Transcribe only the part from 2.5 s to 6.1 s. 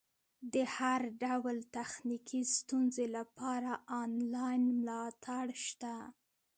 ستونزې لپاره انلاین ملاتړ شته.